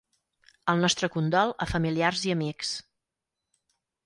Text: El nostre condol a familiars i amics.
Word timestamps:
El 0.73 0.79
nostre 0.85 1.09
condol 1.15 1.53
a 1.67 1.67
familiars 1.75 2.25
i 2.31 2.35
amics. 2.39 2.73